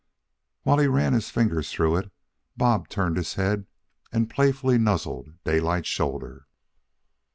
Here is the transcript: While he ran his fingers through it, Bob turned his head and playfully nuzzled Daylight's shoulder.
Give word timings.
While 0.63 0.79
he 0.79 0.87
ran 0.87 1.13
his 1.13 1.29
fingers 1.29 1.71
through 1.71 1.97
it, 1.97 2.11
Bob 2.57 2.89
turned 2.89 3.17
his 3.17 3.35
head 3.35 3.67
and 4.11 4.31
playfully 4.31 4.79
nuzzled 4.79 5.35
Daylight's 5.43 5.89
shoulder. 5.89 6.47